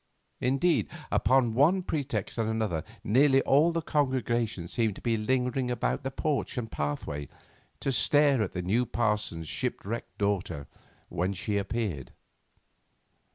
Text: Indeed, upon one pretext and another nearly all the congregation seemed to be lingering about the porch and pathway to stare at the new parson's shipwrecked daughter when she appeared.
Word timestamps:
Indeed, 0.39 0.87
upon 1.11 1.53
one 1.53 1.83
pretext 1.83 2.39
and 2.39 2.49
another 2.49 2.83
nearly 3.03 3.43
all 3.43 3.71
the 3.71 3.83
congregation 3.83 4.67
seemed 4.67 4.95
to 4.95 5.01
be 5.01 5.15
lingering 5.15 5.69
about 5.69 6.01
the 6.01 6.09
porch 6.09 6.57
and 6.57 6.71
pathway 6.71 7.29
to 7.81 7.91
stare 7.91 8.41
at 8.41 8.53
the 8.53 8.63
new 8.63 8.87
parson's 8.87 9.47
shipwrecked 9.47 10.17
daughter 10.17 10.65
when 11.09 11.33
she 11.33 11.55
appeared. 11.55 12.13